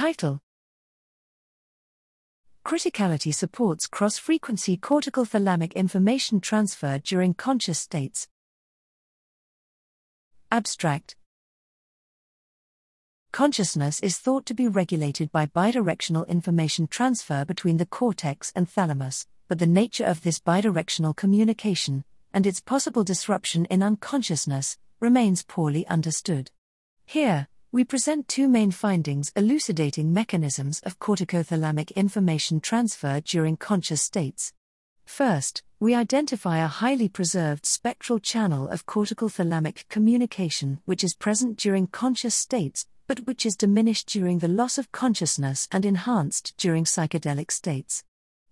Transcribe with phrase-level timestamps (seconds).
[0.00, 0.40] Title
[2.64, 8.26] Criticality supports cross frequency cortical thalamic information transfer during conscious states.
[10.50, 11.16] Abstract
[13.30, 19.26] Consciousness is thought to be regulated by bidirectional information transfer between the cortex and thalamus,
[19.48, 25.86] but the nature of this bidirectional communication, and its possible disruption in unconsciousness, remains poorly
[25.88, 26.50] understood.
[27.04, 34.52] Here, we present two main findings elucidating mechanisms of corticothalamic information transfer during conscious states.
[35.04, 41.58] First, we identify a highly preserved spectral channel of cortical thalamic communication which is present
[41.58, 46.82] during conscious states, but which is diminished during the loss of consciousness and enhanced during
[46.82, 48.02] psychedelic states.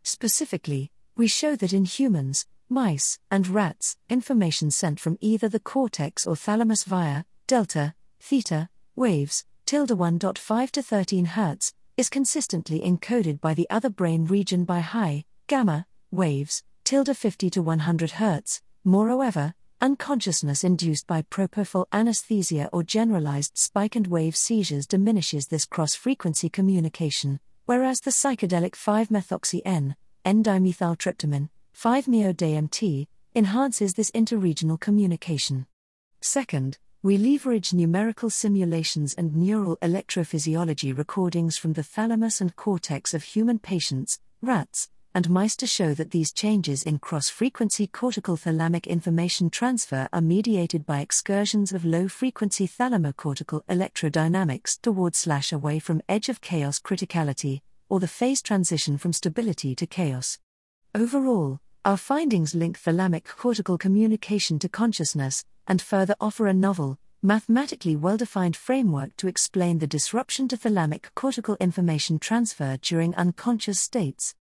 [0.04, 6.24] Specifically, we show that in humans, mice, and rats, information sent from either the cortex
[6.24, 8.68] or thalamus via delta, theta,
[8.98, 14.80] waves, tilde 1.5 to 13 Hz, is consistently encoded by the other brain region by
[14.80, 18.60] high, gamma, waves, tilde 50 to 100 Hz.
[18.84, 25.94] Moreover, Unconsciousness induced by propofol anesthesia or generalized spike and wave seizures diminishes this cross
[25.94, 35.66] frequency communication, whereas the psychedelic 5-methoxy N, N-dimethyltryptamine, 5-MeO-DMT, enhances this interregional communication.
[36.20, 43.22] Second, we leverage numerical simulations and neural electrophysiology recordings from the thalamus and cortex of
[43.22, 48.84] human patients, rats, and mice to show that these changes in cross frequency cortical thalamic
[48.88, 56.02] information transfer are mediated by excursions of low frequency thalamocortical electrodynamics toward slash away from
[56.08, 60.40] edge of chaos criticality, or the phase transition from stability to chaos.
[60.96, 67.96] Overall, our findings link thalamic cortical communication to consciousness, and further offer a novel, mathematically
[67.96, 74.34] well defined framework to explain the disruption to thalamic cortical information transfer during unconscious states.